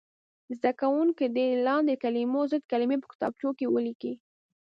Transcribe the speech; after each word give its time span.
زده 0.57 0.71
کوونکي 0.81 1.25
دې 1.35 1.47
د 1.53 1.61
لاندې 1.67 1.93
کلمو 2.03 2.41
ضد 2.51 2.63
کلمې 2.71 2.97
په 3.01 3.07
کتابچو 3.11 3.49
کې 3.57 3.65
ولیکي. 3.73 4.13